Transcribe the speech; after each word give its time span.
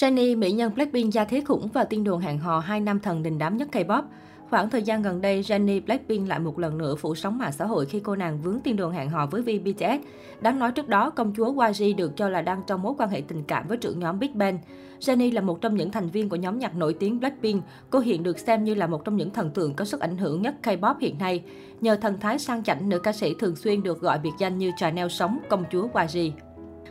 Jenny, 0.00 0.38
mỹ 0.38 0.52
nhân 0.52 0.74
Blackpink 0.74 1.12
gia 1.12 1.24
thế 1.24 1.40
khủng 1.40 1.68
và 1.72 1.84
tiên 1.84 2.04
đồn 2.04 2.20
hẹn 2.20 2.38
hò 2.38 2.58
hai 2.58 2.80
nam 2.80 3.00
thần 3.00 3.22
đình 3.22 3.38
đám 3.38 3.56
nhất 3.56 3.68
K-pop. 3.72 4.02
Khoảng 4.50 4.70
thời 4.70 4.82
gian 4.82 5.02
gần 5.02 5.20
đây, 5.20 5.42
Jennie 5.42 5.84
Blackpink 5.84 6.28
lại 6.28 6.38
một 6.38 6.58
lần 6.58 6.78
nữa 6.78 6.94
phủ 6.94 7.14
sóng 7.14 7.38
mạng 7.38 7.52
xã 7.52 7.64
hội 7.64 7.86
khi 7.86 8.00
cô 8.00 8.16
nàng 8.16 8.38
vướng 8.42 8.60
tiên 8.60 8.76
đồn 8.76 8.92
hẹn 8.92 9.10
hò 9.10 9.26
với 9.26 9.42
V 9.42 9.48
BTS. 9.64 10.04
Đáng 10.40 10.58
nói 10.58 10.72
trước 10.72 10.88
đó, 10.88 11.10
công 11.10 11.32
chúa 11.36 11.54
YG 11.68 11.96
được 11.96 12.16
cho 12.16 12.28
là 12.28 12.42
đang 12.42 12.62
trong 12.66 12.82
mối 12.82 12.94
quan 12.98 13.10
hệ 13.10 13.20
tình 13.20 13.42
cảm 13.42 13.68
với 13.68 13.76
trưởng 13.76 13.98
nhóm 13.98 14.18
Big 14.18 14.30
Bang. 14.34 14.58
Jennie 15.00 15.34
là 15.34 15.40
một 15.40 15.60
trong 15.60 15.74
những 15.74 15.90
thành 15.90 16.08
viên 16.08 16.28
của 16.28 16.36
nhóm 16.36 16.58
nhạc 16.58 16.76
nổi 16.76 16.94
tiếng 16.94 17.20
Blackpink. 17.20 17.64
Cô 17.90 17.98
hiện 17.98 18.22
được 18.22 18.38
xem 18.38 18.64
như 18.64 18.74
là 18.74 18.86
một 18.86 19.04
trong 19.04 19.16
những 19.16 19.30
thần 19.30 19.50
tượng 19.50 19.74
có 19.74 19.84
sức 19.84 20.00
ảnh 20.00 20.16
hưởng 20.16 20.42
nhất 20.42 20.54
K-pop 20.62 20.94
hiện 21.00 21.18
nay. 21.18 21.42
Nhờ 21.80 21.96
thần 21.96 22.20
thái 22.20 22.38
sang 22.38 22.62
chảnh, 22.62 22.88
nữ 22.88 22.98
ca 22.98 23.12
sĩ 23.12 23.34
thường 23.38 23.56
xuyên 23.56 23.82
được 23.82 24.00
gọi 24.00 24.18
biệt 24.18 24.32
danh 24.38 24.58
như 24.58 24.70
Chanel 24.76 25.08
sống 25.08 25.38
công 25.48 25.64
chúa 25.72 25.88
YG. 25.94 26.45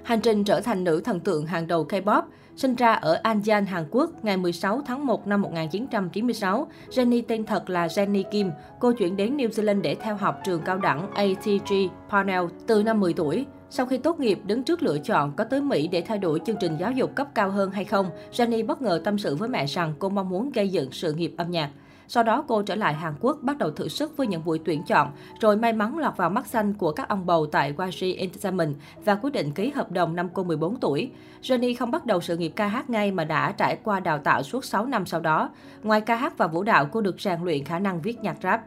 Hành 0.05 0.21
trình 0.21 0.43
trở 0.43 0.61
thành 0.61 0.83
nữ 0.83 1.01
thần 1.01 1.19
tượng 1.19 1.45
hàng 1.45 1.67
đầu 1.67 1.87
K-pop. 1.89 2.21
Sinh 2.55 2.75
ra 2.75 2.93
ở 2.93 3.21
Anjan, 3.23 3.65
Hàn 3.65 3.85
Quốc, 3.91 4.11
ngày 4.23 4.37
16 4.37 4.81
tháng 4.85 5.05
1 5.05 5.27
năm 5.27 5.41
1996, 5.41 6.67
Jennie 6.89 7.21
tên 7.27 7.45
thật 7.45 7.69
là 7.69 7.87
Jennie 7.87 8.23
Kim. 8.31 8.51
Cô 8.79 8.91
chuyển 8.91 9.17
đến 9.17 9.37
New 9.37 9.49
Zealand 9.49 9.81
để 9.81 9.95
theo 9.95 10.15
học 10.15 10.39
trường 10.45 10.61
cao 10.61 10.77
đẳng 10.77 11.11
ATG 11.13 11.73
Parnell 12.09 12.45
từ 12.67 12.83
năm 12.83 12.99
10 12.99 13.13
tuổi. 13.13 13.45
Sau 13.69 13.85
khi 13.85 13.97
tốt 13.97 14.19
nghiệp, 14.19 14.39
đứng 14.45 14.63
trước 14.63 14.83
lựa 14.83 14.97
chọn 14.97 15.33
có 15.35 15.43
tới 15.43 15.61
Mỹ 15.61 15.87
để 15.87 16.01
thay 16.01 16.17
đổi 16.17 16.39
chương 16.45 16.57
trình 16.59 16.77
giáo 16.79 16.91
dục 16.91 17.15
cấp 17.15 17.27
cao 17.35 17.49
hơn 17.49 17.71
hay 17.71 17.85
không, 17.85 18.09
Jennie 18.31 18.65
bất 18.65 18.81
ngờ 18.81 19.01
tâm 19.03 19.17
sự 19.17 19.35
với 19.35 19.49
mẹ 19.49 19.65
rằng 19.65 19.93
cô 19.99 20.09
mong 20.09 20.29
muốn 20.29 20.51
gây 20.51 20.69
dựng 20.69 20.91
sự 20.91 21.13
nghiệp 21.13 21.33
âm 21.37 21.51
nhạc. 21.51 21.69
Sau 22.07 22.23
đó 22.23 22.43
cô 22.47 22.61
trở 22.61 22.75
lại 22.75 22.93
Hàn 22.93 23.13
Quốc 23.21 23.37
bắt 23.41 23.57
đầu 23.57 23.71
thử 23.71 23.87
sức 23.87 24.17
với 24.17 24.27
những 24.27 24.45
buổi 24.45 24.59
tuyển 24.65 24.83
chọn, 24.83 25.11
rồi 25.39 25.57
may 25.57 25.73
mắn 25.73 25.97
lọt 25.97 26.17
vào 26.17 26.29
mắt 26.29 26.47
xanh 26.47 26.73
của 26.73 26.91
các 26.91 27.09
ông 27.09 27.25
bầu 27.25 27.45
tại 27.45 27.73
YG 27.77 28.17
Entertainment 28.17 28.75
và 29.05 29.15
quyết 29.15 29.33
định 29.33 29.51
ký 29.51 29.69
hợp 29.69 29.91
đồng 29.91 30.15
năm 30.15 30.29
cô 30.33 30.43
14 30.43 30.79
tuổi. 30.79 31.11
Jennie 31.41 31.75
không 31.79 31.91
bắt 31.91 32.05
đầu 32.05 32.21
sự 32.21 32.37
nghiệp 32.37 32.51
ca 32.55 32.67
hát 32.67 32.89
ngay 32.89 33.11
mà 33.11 33.23
đã 33.23 33.51
trải 33.51 33.77
qua 33.83 33.99
đào 33.99 34.17
tạo 34.17 34.43
suốt 34.43 34.65
6 34.65 34.85
năm 34.85 35.05
sau 35.05 35.19
đó. 35.19 35.49
Ngoài 35.83 36.01
ca 36.01 36.15
hát 36.15 36.37
và 36.37 36.47
vũ 36.47 36.63
đạo, 36.63 36.85
cô 36.91 37.01
được 37.01 37.21
rèn 37.21 37.43
luyện 37.43 37.63
khả 37.63 37.79
năng 37.79 38.01
viết 38.01 38.19
nhạc 38.23 38.37
rap. 38.43 38.61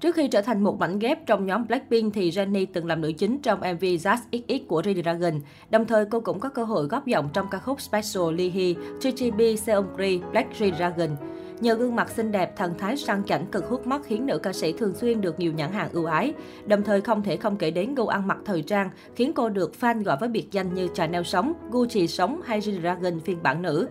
Trước 0.00 0.14
khi 0.14 0.28
trở 0.28 0.42
thành 0.42 0.64
một 0.64 0.78
mảnh 0.78 0.98
ghép 0.98 1.26
trong 1.26 1.46
nhóm 1.46 1.66
Blackpink 1.66 2.14
thì 2.14 2.30
Jennie 2.30 2.66
từng 2.72 2.86
làm 2.86 3.00
nữ 3.00 3.12
chính 3.12 3.38
trong 3.38 3.60
MV 3.60 3.84
Just 3.84 4.16
XX 4.32 4.66
của 4.68 4.82
Red 4.84 4.98
Dragon. 5.02 5.40
Đồng 5.70 5.86
thời 5.86 6.04
cô 6.04 6.20
cũng 6.20 6.40
có 6.40 6.48
cơ 6.48 6.64
hội 6.64 6.86
góp 6.86 7.06
giọng 7.06 7.28
trong 7.32 7.46
ca 7.50 7.58
khúc 7.58 7.80
Special 7.80 8.34
Lee 8.34 8.48
Hee, 8.48 8.72
GGB 8.72 9.40
Seongri 9.58 10.20
Black 10.32 10.54
Red 10.58 10.74
Dragon. 10.74 11.29
Nhờ 11.60 11.74
gương 11.74 11.96
mặt 11.96 12.10
xinh 12.10 12.32
đẹp, 12.32 12.56
thần 12.56 12.74
thái 12.78 12.96
sang 12.96 13.24
chảnh 13.24 13.46
cực 13.46 13.68
hút 13.68 13.86
mắt 13.86 14.00
khiến 14.04 14.26
nữ 14.26 14.38
ca 14.38 14.52
sĩ 14.52 14.72
thường 14.72 14.94
xuyên 14.94 15.20
được 15.20 15.40
nhiều 15.40 15.52
nhãn 15.52 15.72
hàng 15.72 15.88
ưu 15.92 16.04
ái. 16.04 16.32
Đồng 16.66 16.82
thời 16.82 17.00
không 17.00 17.22
thể 17.22 17.36
không 17.36 17.56
kể 17.56 17.70
đến 17.70 17.94
gu 17.94 18.06
ăn 18.06 18.26
mặc 18.26 18.38
thời 18.44 18.62
trang, 18.62 18.90
khiến 19.14 19.32
cô 19.32 19.48
được 19.48 19.72
fan 19.80 20.02
gọi 20.02 20.16
với 20.20 20.28
biệt 20.28 20.46
danh 20.50 20.74
như 20.74 20.88
Chanel 20.94 21.22
sống, 21.22 21.52
Gucci 21.70 22.06
sống 22.06 22.40
hay 22.44 22.60
Dragon 22.60 23.20
phiên 23.20 23.42
bản 23.42 23.62
nữ. 23.62 23.88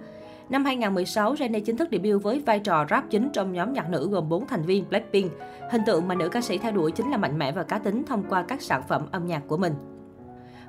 Năm 0.50 0.66
2016, 0.66 1.34
Jennie 1.34 1.62
chính 1.66 1.78
thức 1.78 1.88
debut 1.92 2.23
với 2.23 2.44
vai 2.45 2.59
trò 2.59 2.86
rap 2.90 3.09
chính 3.09 3.30
trong 3.34 3.53
nhóm 3.53 3.73
nhạc 3.73 3.90
nữ 3.90 4.09
gồm 4.12 4.30
4 4.30 4.47
thành 4.47 4.62
viên 4.62 4.90
Blackpink. 4.90 5.31
Hình 5.72 5.81
tượng 5.86 6.08
mà 6.08 6.16
nữ 6.16 6.30
ca 6.30 6.42
sĩ 6.42 6.58
theo 6.58 6.72
đuổi 6.72 6.92
chính 6.92 7.12
là 7.12 7.17
mạnh 7.17 7.40
mẽ 7.40 7.52
và 7.52 7.64
cá 7.64 7.80
tính 7.80 8.03
thông 8.03 8.23
qua 8.30 8.44
các 8.47 8.62
sản 8.62 8.81
phẩm 8.88 9.02
âm 9.12 9.28
nhạc 9.28 9.42
của 9.47 9.58
mình. 9.58 9.73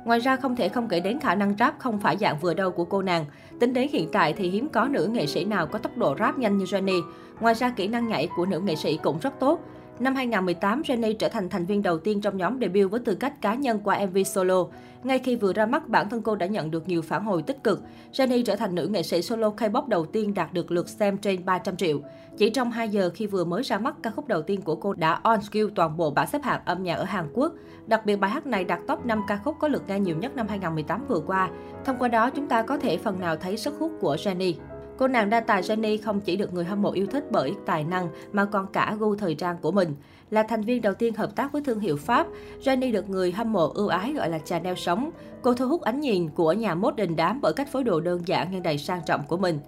Ngoài 0.04 0.18
ra 0.18 0.36
không 0.36 0.56
thể 0.56 0.68
không 0.68 0.88
kể 0.88 1.00
đến 1.00 1.20
khả 1.20 1.34
năng 1.34 1.54
rap 1.58 1.78
không 1.78 2.00
phải 2.00 2.16
dạng 2.16 2.38
vừa 2.38 2.54
đâu 2.54 2.70
của 2.70 2.84
cô 2.84 3.02
nàng. 3.02 3.24
Tính 3.60 3.72
đến 3.72 3.88
hiện 3.92 4.08
tại 4.12 4.32
thì 4.32 4.48
hiếm 4.48 4.68
có 4.68 4.84
nữ 4.84 5.06
nghệ 5.06 5.26
sĩ 5.26 5.44
nào 5.44 5.66
có 5.66 5.78
tốc 5.78 5.96
độ 5.96 6.16
rap 6.18 6.38
nhanh 6.38 6.58
như 6.58 6.64
Jennie. 6.64 7.02
Ngoài 7.40 7.54
ra 7.54 7.70
kỹ 7.70 7.88
năng 7.88 8.08
nhảy 8.08 8.28
của 8.36 8.46
nữ 8.46 8.60
nghệ 8.60 8.76
sĩ 8.76 8.98
cũng 9.02 9.18
rất 9.18 9.40
tốt. 9.40 9.60
Năm 10.00 10.14
2018, 10.14 10.82
Jennie 10.82 11.14
trở 11.18 11.28
thành 11.28 11.48
thành 11.48 11.66
viên 11.66 11.82
đầu 11.82 11.98
tiên 11.98 12.20
trong 12.20 12.36
nhóm 12.36 12.60
debut 12.60 12.90
với 12.90 13.00
tư 13.00 13.14
cách 13.14 13.42
cá 13.42 13.54
nhân 13.54 13.80
qua 13.84 14.06
MV 14.06 14.18
solo. 14.26 14.66
Ngay 15.02 15.18
khi 15.18 15.36
vừa 15.36 15.52
ra 15.52 15.66
mắt, 15.66 15.88
bản 15.88 16.08
thân 16.08 16.22
cô 16.22 16.36
đã 16.36 16.46
nhận 16.46 16.70
được 16.70 16.88
nhiều 16.88 17.02
phản 17.02 17.24
hồi 17.24 17.42
tích 17.42 17.64
cực. 17.64 17.82
Jennie 18.12 18.42
trở 18.44 18.56
thành 18.56 18.74
nữ 18.74 18.86
nghệ 18.86 19.02
sĩ 19.02 19.22
solo 19.22 19.50
K-pop 19.50 19.88
đầu 19.88 20.06
tiên 20.06 20.34
đạt 20.34 20.52
được 20.52 20.70
lượt 20.70 20.88
xem 20.88 21.18
trên 21.18 21.44
300 21.44 21.76
triệu. 21.76 22.00
Chỉ 22.36 22.50
trong 22.50 22.70
2 22.70 22.88
giờ 22.88 23.10
khi 23.14 23.26
vừa 23.26 23.44
mới 23.44 23.62
ra 23.62 23.78
mắt, 23.78 23.94
ca 24.02 24.10
khúc 24.10 24.28
đầu 24.28 24.42
tiên 24.42 24.62
của 24.62 24.74
cô 24.74 24.92
đã 24.92 25.20
on 25.22 25.42
skill 25.42 25.66
toàn 25.74 25.96
bộ 25.96 26.10
bảng 26.10 26.26
xếp 26.26 26.42
hạng 26.42 26.60
âm 26.64 26.82
nhạc 26.82 26.94
ở 26.94 27.04
Hàn 27.04 27.28
Quốc. 27.34 27.52
Đặc 27.86 28.06
biệt 28.06 28.16
bài 28.16 28.30
hát 28.30 28.46
này 28.46 28.64
đạt 28.64 28.80
top 28.86 29.06
5 29.06 29.22
ca 29.28 29.40
khúc 29.44 29.56
có 29.60 29.68
lượt 29.68 29.82
nghe 29.88 30.00
nhiều 30.00 30.16
nhất 30.16 30.36
năm 30.36 30.48
2018 30.48 31.06
vừa 31.08 31.20
qua. 31.26 31.50
Thông 31.84 31.98
qua 31.98 32.08
đó, 32.08 32.30
chúng 32.30 32.46
ta 32.46 32.62
có 32.62 32.78
thể 32.78 32.96
phần 32.96 33.20
nào 33.20 33.36
thấy 33.36 33.56
sức 33.56 33.74
hút 33.78 33.92
của 34.00 34.14
Jennie. 34.14 34.54
Cô 35.00 35.08
nàng 35.08 35.30
đa 35.30 35.40
tài 35.40 35.62
Jenny 35.62 35.98
không 36.04 36.20
chỉ 36.20 36.36
được 36.36 36.54
người 36.54 36.64
hâm 36.64 36.82
mộ 36.82 36.92
yêu 36.92 37.06
thích 37.06 37.24
bởi 37.30 37.54
tài 37.66 37.84
năng 37.84 38.08
mà 38.32 38.44
còn 38.44 38.66
cả 38.72 38.96
gu 38.98 39.16
thời 39.16 39.34
trang 39.34 39.56
của 39.62 39.72
mình. 39.72 39.94
Là 40.30 40.42
thành 40.42 40.62
viên 40.62 40.82
đầu 40.82 40.94
tiên 40.94 41.14
hợp 41.14 41.36
tác 41.36 41.52
với 41.52 41.62
thương 41.62 41.80
hiệu 41.80 41.96
Pháp, 41.96 42.26
Jenny 42.62 42.92
được 42.92 43.10
người 43.10 43.32
hâm 43.32 43.52
mộ 43.52 43.72
ưu 43.74 43.88
ái 43.88 44.12
gọi 44.12 44.30
là 44.30 44.38
Chanel 44.38 44.74
sống. 44.74 45.10
Cô 45.42 45.54
thu 45.54 45.68
hút 45.68 45.82
ánh 45.82 46.00
nhìn 46.00 46.28
của 46.28 46.52
nhà 46.52 46.74
mốt 46.74 46.96
đình 46.96 47.16
đám 47.16 47.40
bởi 47.40 47.52
cách 47.52 47.72
phối 47.72 47.84
đồ 47.84 48.00
đơn 48.00 48.22
giản 48.26 48.48
nhưng 48.50 48.62
đầy 48.62 48.78
sang 48.78 49.00
trọng 49.06 49.24
của 49.28 49.36
mình. 49.36 49.58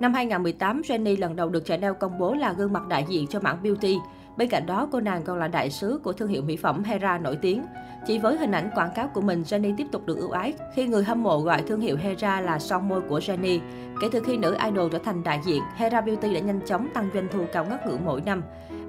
Năm 0.00 0.14
2018, 0.14 0.82
Jenny 0.82 1.20
lần 1.20 1.36
đầu 1.36 1.48
được 1.48 1.66
Chanel 1.66 1.92
công 1.92 2.18
bố 2.18 2.34
là 2.34 2.52
gương 2.52 2.72
mặt 2.72 2.88
đại 2.88 3.04
diện 3.08 3.26
cho 3.26 3.40
mảng 3.40 3.62
beauty. 3.62 3.98
Bên 4.40 4.48
cạnh 4.48 4.66
đó, 4.66 4.88
cô 4.92 5.00
nàng 5.00 5.22
còn 5.22 5.38
là 5.38 5.48
đại 5.48 5.70
sứ 5.70 6.00
của 6.04 6.12
thương 6.12 6.28
hiệu 6.28 6.42
mỹ 6.42 6.56
phẩm 6.56 6.84
Hera 6.84 7.18
nổi 7.18 7.36
tiếng. 7.42 7.64
Chỉ 8.06 8.18
với 8.18 8.36
hình 8.36 8.52
ảnh 8.52 8.70
quảng 8.74 8.90
cáo 8.94 9.08
của 9.08 9.20
mình, 9.20 9.42
Jennie 9.42 9.74
tiếp 9.76 9.86
tục 9.92 10.06
được 10.06 10.18
ưu 10.18 10.30
ái 10.30 10.52
khi 10.74 10.86
người 10.86 11.04
hâm 11.04 11.22
mộ 11.22 11.40
gọi 11.40 11.62
thương 11.62 11.80
hiệu 11.80 11.96
Hera 11.96 12.40
là 12.40 12.58
son 12.58 12.88
môi 12.88 13.00
của 13.00 13.18
Jennie. 13.18 13.60
Kể 14.00 14.08
từ 14.12 14.20
khi 14.20 14.36
nữ 14.36 14.56
idol 14.64 14.92
trở 14.92 14.98
thành 14.98 15.22
đại 15.22 15.40
diện, 15.44 15.62
Hera 15.76 16.00
Beauty 16.00 16.34
đã 16.34 16.40
nhanh 16.40 16.60
chóng 16.66 16.88
tăng 16.94 17.10
doanh 17.14 17.28
thu 17.32 17.44
cao 17.52 17.64
ngất 17.64 17.86
ngưỡng 17.86 18.04
mỗi 18.04 18.20
năm. 18.20 18.42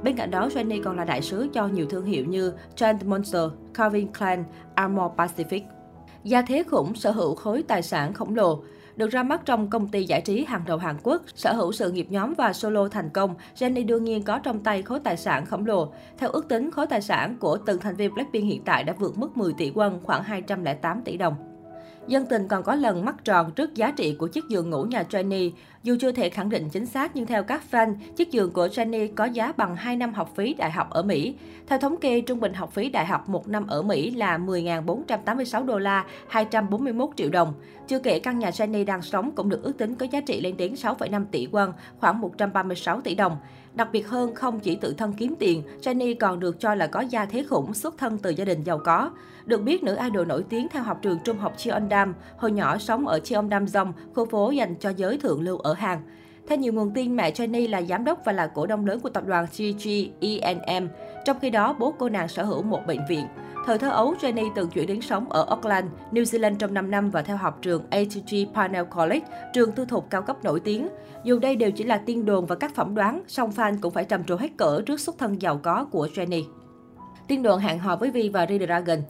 Bên 0.03 0.16
cạnh 0.16 0.31
đó, 0.31 0.47
Jennie 0.47 0.84
còn 0.84 0.97
là 0.97 1.06
đại 1.06 1.22
sứ 1.22 1.47
cho 1.53 1.67
nhiều 1.67 1.85
thương 1.90 2.06
hiệu 2.06 2.25
như 2.25 2.53
Trend 2.75 3.03
Monster, 3.06 3.44
Calvin 3.73 4.07
Klein, 4.13 4.44
Armor 4.75 5.11
Pacific. 5.17 5.61
Gia 6.23 6.41
thế 6.41 6.63
khủng 6.63 6.95
sở 6.95 7.11
hữu 7.11 7.35
khối 7.35 7.63
tài 7.63 7.81
sản 7.81 8.13
khổng 8.13 8.35
lồ. 8.35 8.63
Được 8.96 9.09
ra 9.09 9.24
mắt 9.24 9.41
trong 9.46 9.69
công 9.69 9.88
ty 9.88 10.03
giải 10.03 10.22
trí 10.22 10.46
hàng 10.46 10.63
đầu 10.68 10.78
Hàn 10.78 10.96
Quốc, 11.03 11.22
sở 11.35 11.53
hữu 11.53 11.72
sự 11.72 11.91
nghiệp 11.91 12.07
nhóm 12.09 12.34
và 12.38 12.53
solo 12.53 12.88
thành 12.88 13.09
công, 13.09 13.35
Jennie 13.56 13.85
đương 13.85 14.03
nhiên 14.03 14.24
có 14.24 14.40
trong 14.40 14.59
tay 14.59 14.81
khối 14.81 15.00
tài 15.00 15.18
sản 15.18 15.46
khổng 15.46 15.66
lồ. 15.66 15.94
Theo 16.18 16.29
ước 16.29 16.47
tính, 16.47 16.72
khối 16.72 16.88
tài 16.88 17.02
sản 17.02 17.35
của 17.40 17.57
từng 17.66 17.79
thành 17.79 17.96
viên 17.96 18.13
Blackpink 18.13 18.46
hiện 18.46 18.63
tại 18.66 18.84
đã 18.84 18.94
vượt 19.00 19.18
mức 19.18 19.38
10 19.38 19.53
tỷ 19.53 19.72
won, 19.72 20.00
khoảng 20.03 20.24
208 20.24 21.02
tỷ 21.06 21.18
đồng. 21.18 21.50
Dân 22.07 22.25
tình 22.25 22.47
còn 22.47 22.63
có 22.63 22.75
lần 22.75 23.06
mắt 23.06 23.16
tròn 23.23 23.51
trước 23.51 23.75
giá 23.75 23.91
trị 23.91 24.16
của 24.19 24.28
chiếc 24.28 24.47
giường 24.50 24.69
ngủ 24.69 24.84
nhà 24.84 25.03
Jenny. 25.09 25.51
Dù 25.84 25.95
chưa 26.00 26.12
thể 26.12 26.29
khẳng 26.29 26.50
định 26.50 26.69
chính 26.69 26.85
xác 26.85 27.16
nhưng 27.16 27.25
theo 27.25 27.44
các 27.44 27.63
fan, 27.72 27.95
chiếc 28.16 28.31
giường 28.31 28.51
của 28.51 28.67
Jenny 28.67 29.07
có 29.16 29.25
giá 29.25 29.51
bằng 29.57 29.75
2 29.75 29.95
năm 29.95 30.13
học 30.13 30.34
phí 30.35 30.53
đại 30.53 30.72
học 30.72 30.90
ở 30.90 31.03
Mỹ. 31.03 31.35
Theo 31.67 31.79
thống 31.79 31.97
kê, 31.97 32.22
trung 32.22 32.40
bình 32.40 32.53
học 32.53 32.73
phí 32.73 32.90
đại 32.90 33.06
học 33.06 33.29
một 33.29 33.47
năm 33.47 33.67
ở 33.67 33.81
Mỹ 33.81 34.11
là 34.11 34.38
10.486 34.38 35.66
đô 35.66 35.78
la, 35.79 36.06
241 36.28 37.09
triệu 37.16 37.29
đồng. 37.29 37.53
Chưa 37.88 38.00
kể 38.00 38.19
căn 38.19 38.40
nhà 38.40 38.50
Jenny 38.50 38.85
đang 38.85 39.01
sống 39.01 39.31
cũng 39.31 39.50
được 39.50 39.63
ước 39.63 39.78
tính 39.78 39.95
có 39.95 40.06
giá 40.11 40.22
trị 40.22 40.41
lên 40.41 40.57
đến 40.57 40.73
6,5 40.73 41.25
tỷ 41.31 41.47
won, 41.47 41.72
khoảng 42.00 42.22
136 42.22 43.01
tỷ 43.01 43.16
đồng. 43.16 43.38
Đặc 43.75 43.89
biệt 43.91 44.07
hơn, 44.07 44.35
không 44.35 44.59
chỉ 44.59 44.75
tự 44.75 44.93
thân 44.93 45.13
kiếm 45.13 45.35
tiền, 45.39 45.63
Jennie 45.81 46.15
còn 46.19 46.39
được 46.39 46.59
cho 46.59 46.75
là 46.75 46.87
có 46.87 47.01
gia 47.01 47.25
thế 47.25 47.43
khủng 47.43 47.73
xuất 47.73 47.97
thân 47.97 48.17
từ 48.17 48.29
gia 48.29 48.45
đình 48.45 48.63
giàu 48.63 48.77
có. 48.77 49.11
Được 49.45 49.61
biết, 49.61 49.83
nữ 49.83 49.97
idol 50.03 50.27
nổi 50.27 50.43
tiếng 50.49 50.67
theo 50.71 50.83
học 50.83 50.99
trường 51.01 51.19
trung 51.23 51.37
học 51.37 51.53
Cheongdam, 51.57 52.13
hồi 52.37 52.51
nhỏ 52.51 52.77
sống 52.77 53.07
ở 53.07 53.19
Cheongdam 53.19 53.67
Dong, 53.67 53.93
khu 54.15 54.25
phố 54.25 54.51
dành 54.51 54.75
cho 54.75 54.89
giới 54.89 55.17
thượng 55.17 55.41
lưu 55.41 55.57
ở 55.57 55.73
Hàn. 55.73 55.99
Theo 56.47 56.57
nhiều 56.57 56.73
nguồn 56.73 56.91
tin, 56.91 57.15
mẹ 57.15 57.31
Jennie 57.31 57.69
là 57.69 57.81
giám 57.81 58.03
đốc 58.03 58.19
và 58.25 58.31
là 58.31 58.47
cổ 58.47 58.65
đông 58.65 58.85
lớn 58.85 58.99
của 58.99 59.09
tập 59.09 59.23
đoàn 59.27 59.45
GG 59.57 59.89
E&M. 60.19 60.87
Trong 61.25 61.39
khi 61.39 61.49
đó, 61.49 61.75
bố 61.79 61.93
cô 61.99 62.09
nàng 62.09 62.27
sở 62.27 62.43
hữu 62.43 62.63
một 62.63 62.79
bệnh 62.87 63.01
viện. 63.09 63.25
Thời 63.66 63.77
thơ 63.77 63.89
ấu, 63.89 64.13
Jenny 64.22 64.51
từng 64.55 64.69
chuyển 64.69 64.88
đến 64.88 65.01
sống 65.01 65.29
ở 65.29 65.45
Auckland, 65.49 65.88
New 66.11 66.23
Zealand 66.23 66.55
trong 66.55 66.73
5 66.73 66.91
năm 66.91 67.11
và 67.11 67.22
theo 67.22 67.38
học 67.38 67.59
trường 67.61 67.83
ATG 67.89 68.53
Parnell 68.53 68.85
College, 68.85 69.25
trường 69.53 69.72
tư 69.72 69.85
thục 69.85 70.09
cao 70.09 70.22
cấp 70.22 70.44
nổi 70.44 70.59
tiếng. 70.59 70.88
Dù 71.23 71.39
đây 71.39 71.55
đều 71.55 71.72
chỉ 71.72 71.83
là 71.83 71.97
tiên 71.97 72.25
đồn 72.25 72.45
và 72.45 72.55
các 72.55 72.75
phỏng 72.75 72.95
đoán, 72.95 73.23
song 73.27 73.51
fan 73.55 73.77
cũng 73.81 73.94
phải 73.94 74.05
trầm 74.05 74.23
trồ 74.23 74.35
hết 74.35 74.57
cỡ 74.57 74.81
trước 74.85 74.99
xuất 74.99 75.17
thân 75.17 75.41
giàu 75.41 75.59
có 75.63 75.85
của 75.91 76.07
Jenny. 76.13 76.44
Tiên 77.27 77.44
đồn 77.44 77.59
hẹn 77.59 77.79
hò 77.79 77.95
với 77.95 78.11
Vi 78.11 78.29
và 78.29 78.45
G-Dragon 78.45 79.01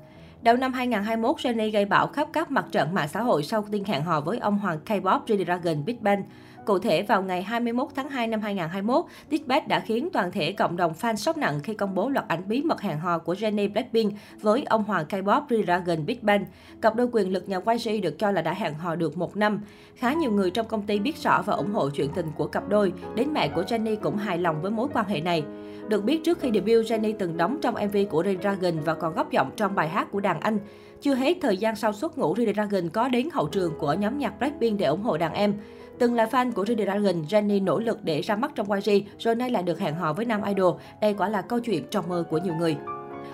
Đầu 0.42 0.58
năm 0.58 0.74
2021, 0.74 1.38
Jenny 1.38 1.72
gây 1.72 1.86
bão 1.86 2.08
khắp 2.08 2.28
các 2.34 2.52
mặt 2.52 2.66
trận 2.72 2.94
mạng 2.94 3.08
xã 3.08 3.22
hội 3.22 3.44
sau 3.44 3.66
tiên 3.72 3.84
hẹn 3.84 4.04
hò 4.04 4.22
với 4.22 4.38
ông 4.38 4.58
hoàng 4.58 4.80
K-pop 4.86 5.20
G-Dragon 5.28 5.86
Big 5.86 5.98
Bang. 6.02 6.24
Cụ 6.72 6.80
thể, 6.80 7.04
vào 7.04 7.24
ngày 7.24 7.44
21 7.44 7.88
tháng 7.96 8.10
2 8.10 8.28
năm 8.28 8.42
2021, 8.42 9.06
Dispatch 9.32 9.68
đã 9.68 9.80
khiến 9.80 10.10
toàn 10.14 10.32
thể 10.32 10.52
cộng 10.52 10.78
đồng 10.78 10.94
fan 11.02 11.16
sốc 11.16 11.38
nặng 11.38 11.60
khi 11.64 11.74
công 11.74 11.96
bố 11.96 12.10
loạt 12.10 12.28
ảnh 12.28 12.44
bí 12.48 12.62
mật 12.62 12.82
hẹn 12.82 13.00
hò 13.00 13.18
của 13.18 13.34
Jennie 13.34 13.72
Blackpink 13.72 14.14
với 14.42 14.64
ông 14.64 14.84
hoàng 14.84 15.06
K-pop 15.10 15.42
G-Dragon 15.48 16.06
Big 16.06 16.18
Bang. 16.22 16.46
Cặp 16.82 16.96
đôi 16.96 17.08
quyền 17.12 17.34
lực 17.34 17.50
nhà 17.50 17.60
YG 17.66 18.02
được 18.02 18.20
cho 18.20 18.32
là 18.32 18.42
đã 18.42 18.54
hẹn 18.54 18.74
hò 18.74 18.96
được 18.96 19.18
một 19.18 19.38
năm. 19.38 19.62
Khá 19.96 20.14
nhiều 20.14 20.32
người 20.32 20.52
trong 20.52 20.68
công 20.68 20.82
ty 20.82 21.00
biết 21.00 21.18
rõ 21.18 21.42
và 21.42 21.54
ủng 21.54 21.72
hộ 21.72 21.90
chuyện 21.90 22.10
tình 22.16 22.28
của 22.38 22.48
cặp 22.48 22.70
đôi, 22.70 22.94
đến 23.16 23.34
mẹ 23.34 23.48
của 23.48 23.62
Jennie 23.62 23.96
cũng 23.96 24.18
hài 24.18 24.38
lòng 24.38 24.62
với 24.62 24.72
mối 24.72 24.88
quan 24.94 25.06
hệ 25.06 25.22
này. 25.22 25.44
Được 25.88 26.04
biết 26.04 26.24
trước 26.24 26.40
khi 26.40 26.50
debut, 26.54 26.86
Jennie 26.86 27.16
từng 27.20 27.38
đóng 27.38 27.58
trong 27.62 27.76
MV 27.76 27.98
của 28.10 28.24
G-Dragon 28.24 28.82
và 28.86 28.94
còn 28.94 29.14
góp 29.14 29.32
giọng 29.32 29.52
trong 29.56 29.76
bài 29.76 29.90
hát 29.90 30.12
của 30.12 30.20
đàn 30.20 30.40
anh. 30.40 30.60
Chưa 31.02 31.16
hết 31.16 31.38
thời 31.42 31.58
gian 31.58 31.76
sau 31.76 31.94
xuất 31.94 32.18
ngũ, 32.18 32.36
G-Dragon 32.36 32.90
có 32.90 33.08
đến 33.08 33.30
hậu 33.34 33.48
trường 33.48 33.74
của 33.80 33.94
nhóm 33.94 34.18
nhạc 34.18 34.40
Blackpink 34.40 34.80
để 34.80 34.86
ủng 34.86 35.02
hộ 35.02 35.18
đàn 35.18 35.34
em. 35.34 35.54
Từng 36.02 36.16
là 36.16 36.26
fan 36.26 36.52
của 36.52 36.64
G-Dragon, 36.64 37.24
Jennie 37.26 37.64
nỗ 37.64 37.80
lực 37.80 38.04
để 38.04 38.22
ra 38.22 38.36
mắt 38.36 38.52
trong 38.56 38.72
YG, 38.72 38.92
rồi 39.20 39.36
nay 39.36 39.50
lại 39.50 39.64
được 39.64 39.80
hẹn 39.80 39.96
hò 39.96 40.14
với 40.14 40.26
nam 40.26 40.42
idol. 40.44 40.76
Đây 41.02 41.14
quả 41.14 41.30
là 41.30 41.42
câu 41.42 41.60
chuyện 41.60 41.84
trong 41.92 42.10
mơ 42.10 42.24
của 42.30 42.38
nhiều 42.38 42.54
người. 42.56 42.78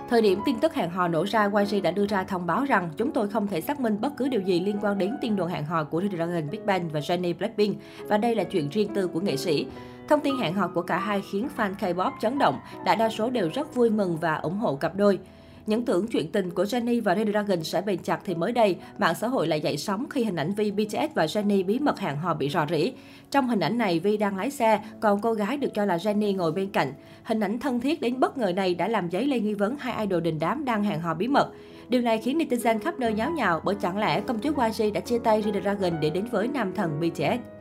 Thời 0.09 0.21
điểm 0.21 0.39
tin 0.45 0.59
tức 0.59 0.73
hẹn 0.73 0.89
hò 0.89 1.07
nổ 1.07 1.23
ra, 1.23 1.49
YG 1.61 1.81
đã 1.83 1.91
đưa 1.91 2.07
ra 2.07 2.23
thông 2.23 2.45
báo 2.45 2.65
rằng 2.65 2.89
chúng 2.97 3.11
tôi 3.11 3.29
không 3.29 3.47
thể 3.47 3.61
xác 3.61 3.79
minh 3.79 3.97
bất 4.01 4.17
cứ 4.17 4.27
điều 4.27 4.41
gì 4.41 4.59
liên 4.59 4.77
quan 4.81 4.97
đến 4.97 5.17
tin 5.21 5.35
đồn 5.35 5.49
hẹn 5.49 5.65
hò 5.65 5.83
của 5.83 6.01
Dragon 6.11 6.49
Big 6.51 6.65
Bang 6.65 6.89
và 6.89 6.99
Jennie 6.99 7.37
Blackpink 7.37 7.77
và 8.07 8.17
đây 8.17 8.35
là 8.35 8.43
chuyện 8.43 8.69
riêng 8.69 8.93
tư 8.93 9.07
của 9.07 9.19
nghệ 9.19 9.37
sĩ. 9.37 9.67
Thông 10.09 10.19
tin 10.19 10.37
hẹn 10.37 10.53
hò 10.53 10.67
của 10.67 10.81
cả 10.81 10.97
hai 10.97 11.21
khiến 11.31 11.47
fan 11.57 11.73
K-pop 11.79 12.11
chấn 12.21 12.39
động, 12.39 12.59
đại 12.85 12.95
đa 12.95 13.09
số 13.09 13.29
đều 13.29 13.49
rất 13.53 13.75
vui 13.75 13.89
mừng 13.89 14.17
và 14.17 14.35
ủng 14.35 14.57
hộ 14.57 14.75
cặp 14.75 14.95
đôi. 14.95 15.19
Những 15.67 15.85
tưởng 15.85 16.07
chuyện 16.07 16.31
tình 16.31 16.51
của 16.51 16.63
Jennie 16.63 17.01
và 17.03 17.15
Dragon 17.31 17.63
sẽ 17.63 17.81
bền 17.81 17.97
chặt 17.97 18.19
thì 18.25 18.35
mới 18.35 18.51
đây, 18.51 18.75
mạng 18.97 19.15
xã 19.15 19.27
hội 19.27 19.47
lại 19.47 19.61
dậy 19.61 19.77
sóng 19.77 20.05
khi 20.09 20.23
hình 20.23 20.35
ảnh 20.35 20.53
Vi 20.53 20.71
BTS 20.71 21.15
và 21.15 21.25
Jennie 21.25 21.65
bí 21.65 21.79
mật 21.79 21.99
hẹn 21.99 22.15
hò 22.15 22.33
bị 22.33 22.49
rò 22.49 22.65
rỉ. 22.69 22.91
Trong 23.31 23.47
hình 23.47 23.59
ảnh 23.59 23.77
này, 23.77 23.99
Vi 23.99 24.17
đang 24.17 24.37
lái 24.37 24.51
xe, 24.51 24.79
còn 24.99 25.21
cô 25.21 25.33
gái 25.33 25.57
được 25.57 25.73
cho 25.73 25.85
là 25.85 25.97
Jennie 25.97 26.35
ngồi 26.35 26.51
bên 26.51 26.69
cạnh. 26.69 26.93
Hình 27.23 27.39
ảnh 27.39 27.59
thân 27.59 27.79
thiết 27.79 28.01
đến 28.01 28.19
bất 28.19 28.37
ngờ 28.37 28.51
này 28.55 28.75
đã 28.75 28.87
làm 28.87 29.11
dấy 29.11 29.25
lên 29.25 29.45
nghi 29.45 29.53
vấn 29.53 29.77
hai 29.79 30.05
idol 30.05 30.21
đình 30.21 30.39
đám 30.39 30.65
đang 30.65 30.83
hẹn 30.83 30.99
hò 30.99 31.13
bí 31.13 31.27
mật. 31.27 31.51
Điều 31.89 32.01
này 32.01 32.17
khiến 32.17 32.37
netizen 32.37 32.79
khắp 32.79 32.99
nơi 32.99 33.13
nháo 33.13 33.31
nhào 33.31 33.61
bởi 33.65 33.75
chẳng 33.81 33.97
lẽ 33.97 34.21
công 34.21 34.39
chúa 34.39 34.51
YG 34.51 34.93
đã 34.93 34.99
chia 34.99 35.19
tay 35.19 35.43
Dragon 35.61 35.93
để 36.01 36.09
đến 36.09 36.25
với 36.31 36.47
nam 36.47 36.73
thần 36.73 36.99
BTS. 36.99 37.56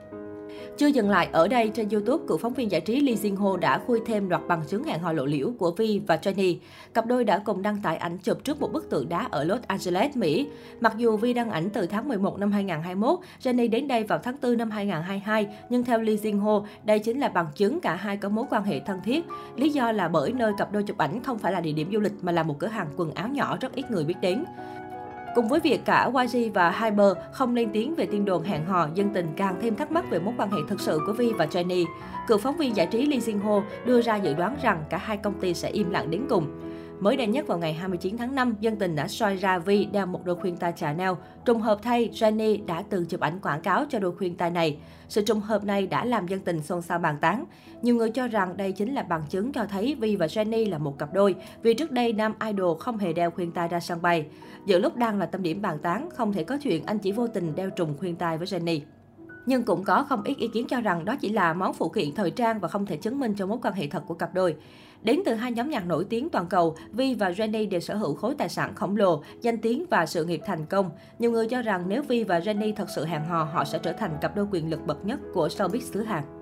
Chưa 0.78 0.86
dừng 0.86 1.10
lại 1.10 1.28
ở 1.32 1.48
đây, 1.48 1.70
trên 1.74 1.88
YouTube, 1.88 2.24
cựu 2.28 2.38
phóng 2.38 2.54
viên 2.54 2.70
giải 2.70 2.80
trí 2.80 3.00
Lee 3.00 3.14
Jin 3.14 3.36
Ho 3.36 3.56
đã 3.56 3.78
khui 3.78 4.00
thêm 4.06 4.28
loạt 4.28 4.42
bằng 4.48 4.62
chứng 4.68 4.84
hẹn 4.84 5.00
hò 5.00 5.12
lộ 5.12 5.26
liễu 5.26 5.52
của 5.58 5.70
Vi 5.70 6.00
và 6.06 6.16
Jennie. 6.16 6.56
Cặp 6.94 7.06
đôi 7.06 7.24
đã 7.24 7.38
cùng 7.38 7.62
đăng 7.62 7.82
tải 7.82 7.96
ảnh 7.96 8.18
chụp 8.18 8.44
trước 8.44 8.60
một 8.60 8.72
bức 8.72 8.90
tượng 8.90 9.08
đá 9.08 9.28
ở 9.30 9.44
Los 9.44 9.60
Angeles, 9.66 10.16
Mỹ. 10.16 10.48
Mặc 10.80 10.94
dù 10.96 11.16
Vi 11.16 11.32
đăng 11.32 11.50
ảnh 11.50 11.70
từ 11.70 11.86
tháng 11.86 12.08
11 12.08 12.38
năm 12.38 12.52
2021, 12.52 13.18
Jennie 13.42 13.70
đến 13.70 13.88
đây 13.88 14.04
vào 14.04 14.18
tháng 14.18 14.36
4 14.42 14.58
năm 14.58 14.70
2022, 14.70 15.46
nhưng 15.70 15.84
theo 15.84 16.00
Lee 16.00 16.16
Jin 16.16 16.40
Ho, 16.40 16.66
đây 16.84 16.98
chính 16.98 17.20
là 17.20 17.28
bằng 17.28 17.46
chứng 17.54 17.80
cả 17.80 17.94
hai 17.94 18.16
có 18.16 18.28
mối 18.28 18.44
quan 18.50 18.64
hệ 18.64 18.80
thân 18.80 19.00
thiết. 19.04 19.24
Lý 19.56 19.70
do 19.70 19.92
là 19.92 20.08
bởi 20.08 20.32
nơi 20.32 20.52
cặp 20.58 20.72
đôi 20.72 20.82
chụp 20.82 20.98
ảnh 20.98 21.22
không 21.22 21.38
phải 21.38 21.52
là 21.52 21.60
địa 21.60 21.72
điểm 21.72 21.90
du 21.92 22.00
lịch 22.00 22.14
mà 22.22 22.32
là 22.32 22.42
một 22.42 22.58
cửa 22.58 22.66
hàng 22.66 22.88
quần 22.96 23.10
áo 23.14 23.28
nhỏ 23.28 23.56
rất 23.60 23.74
ít 23.74 23.90
người 23.90 24.04
biết 24.04 24.16
đến. 24.20 24.44
Cùng 25.36 25.48
với 25.48 25.60
việc 25.60 25.84
cả 25.84 26.10
YG 26.14 26.52
và 26.54 26.70
Hyper 26.70 27.16
không 27.32 27.54
lên 27.54 27.70
tiếng 27.72 27.94
về 27.94 28.06
tin 28.06 28.24
đồn 28.24 28.42
hẹn 28.42 28.64
hò, 28.64 28.88
dân 28.94 29.10
tình 29.14 29.28
càng 29.36 29.56
thêm 29.62 29.76
thắc 29.76 29.92
mắc 29.92 30.10
về 30.10 30.18
mối 30.18 30.34
quan 30.38 30.50
hệ 30.50 30.58
thực 30.68 30.80
sự 30.80 31.00
của 31.06 31.12
Vi 31.12 31.32
và 31.32 31.46
Jennie. 31.46 31.84
Cựu 32.28 32.38
phóng 32.38 32.56
viên 32.56 32.76
giải 32.76 32.86
trí 32.86 33.06
Lee 33.06 33.18
Jin 33.18 33.40
Ho 33.40 33.62
đưa 33.84 34.02
ra 34.02 34.16
dự 34.16 34.34
đoán 34.34 34.56
rằng 34.62 34.84
cả 34.90 34.96
hai 34.96 35.16
công 35.16 35.40
ty 35.40 35.54
sẽ 35.54 35.68
im 35.68 35.90
lặng 35.90 36.10
đến 36.10 36.26
cùng. 36.28 36.46
Mới 37.00 37.16
đây 37.16 37.26
nhất 37.26 37.46
vào 37.46 37.58
ngày 37.58 37.72
29 37.72 38.16
tháng 38.16 38.34
5, 38.34 38.54
dân 38.60 38.76
tình 38.76 38.96
đã 38.96 39.08
soi 39.08 39.36
ra 39.36 39.58
Vi 39.58 39.84
đeo 39.84 40.06
một 40.06 40.24
đôi 40.24 40.36
khuyên 40.36 40.56
tai 40.56 40.72
Chanel. 40.72 41.10
Trùng 41.44 41.60
hợp 41.60 41.78
thay, 41.82 42.10
Jennie 42.12 42.66
đã 42.66 42.82
từng 42.90 43.06
chụp 43.06 43.20
ảnh 43.20 43.40
quảng 43.40 43.60
cáo 43.60 43.84
cho 43.88 43.98
đôi 43.98 44.16
khuyên 44.16 44.36
tai 44.36 44.50
này. 44.50 44.78
Sự 45.08 45.22
trùng 45.22 45.40
hợp 45.40 45.64
này 45.64 45.86
đã 45.86 46.04
làm 46.04 46.26
dân 46.26 46.40
tình 46.40 46.62
xôn 46.62 46.82
xao 46.82 46.98
bàn 46.98 47.16
tán. 47.20 47.44
Nhiều 47.82 47.94
người 47.94 48.10
cho 48.10 48.28
rằng 48.28 48.56
đây 48.56 48.72
chính 48.72 48.94
là 48.94 49.02
bằng 49.02 49.22
chứng 49.28 49.52
cho 49.52 49.66
thấy 49.66 49.96
Vi 50.00 50.16
và 50.16 50.26
Jennie 50.26 50.70
là 50.70 50.78
một 50.78 50.98
cặp 50.98 51.14
đôi, 51.14 51.34
vì 51.62 51.74
trước 51.74 51.90
đây 51.90 52.12
nam 52.12 52.34
idol 52.46 52.78
không 52.78 52.98
hề 52.98 53.12
đeo 53.12 53.30
khuyên 53.30 53.52
tai 53.52 53.68
ra 53.68 53.80
sân 53.80 54.02
bay. 54.02 54.26
Giữa 54.66 54.78
lúc 54.78 54.96
đang 54.96 55.18
là 55.18 55.26
tâm 55.26 55.42
điểm 55.42 55.62
bàn 55.62 55.78
tán, 55.78 56.08
không 56.10 56.32
thể 56.32 56.44
có 56.44 56.58
chuyện 56.62 56.86
anh 56.86 56.98
chỉ 56.98 57.12
vô 57.12 57.26
tình 57.26 57.54
đeo 57.56 57.70
trùng 57.70 57.96
khuyên 57.98 58.16
tai 58.16 58.38
với 58.38 58.46
Jennie. 58.46 58.80
Nhưng 59.46 59.62
cũng 59.62 59.84
có 59.84 60.02
không 60.08 60.22
ít 60.22 60.38
ý 60.38 60.48
kiến 60.48 60.66
cho 60.66 60.80
rằng 60.80 61.04
đó 61.04 61.16
chỉ 61.20 61.28
là 61.28 61.52
món 61.52 61.72
phụ 61.74 61.88
kiện 61.88 62.14
thời 62.14 62.30
trang 62.30 62.60
và 62.60 62.68
không 62.68 62.86
thể 62.86 62.96
chứng 62.96 63.20
minh 63.20 63.34
cho 63.38 63.46
mối 63.46 63.58
quan 63.62 63.74
hệ 63.74 63.86
thật 63.86 64.02
của 64.06 64.14
cặp 64.14 64.34
đôi. 64.34 64.56
Đến 65.02 65.20
từ 65.24 65.34
hai 65.34 65.52
nhóm 65.52 65.70
nhạc 65.70 65.86
nổi 65.86 66.04
tiếng 66.04 66.28
toàn 66.28 66.46
cầu, 66.46 66.76
Vi 66.92 67.14
và 67.14 67.30
Jenny 67.30 67.68
đều 67.68 67.80
sở 67.80 67.96
hữu 67.96 68.14
khối 68.14 68.34
tài 68.34 68.48
sản 68.48 68.74
khổng 68.74 68.96
lồ, 68.96 69.22
danh 69.40 69.58
tiếng 69.58 69.84
và 69.90 70.06
sự 70.06 70.24
nghiệp 70.24 70.40
thành 70.46 70.66
công. 70.66 70.90
Nhiều 71.18 71.30
người 71.30 71.48
cho 71.48 71.62
rằng 71.62 71.84
nếu 71.88 72.02
Vi 72.02 72.24
và 72.24 72.38
Jenny 72.38 72.72
thật 72.76 72.90
sự 72.94 73.04
hẹn 73.04 73.24
hò, 73.24 73.44
họ 73.44 73.64
sẽ 73.64 73.78
trở 73.78 73.92
thành 73.92 74.18
cặp 74.20 74.36
đôi 74.36 74.46
quyền 74.50 74.70
lực 74.70 74.86
bậc 74.86 75.06
nhất 75.06 75.20
của 75.34 75.48
showbiz 75.48 75.80
xứ 75.80 76.02
Hàn. 76.02 76.35